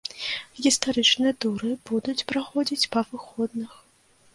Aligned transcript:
Гістарычныя 0.65 1.33
туры 1.47 1.71
будуць 1.91 2.19
праходзіць 2.35 2.89
па 2.97 3.09
выходных. 3.15 3.83